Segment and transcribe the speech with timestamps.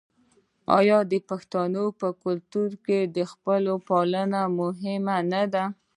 [0.77, 5.65] آیا د پښتنو په کلتور کې د خپلوۍ پالل مهم نه دي؟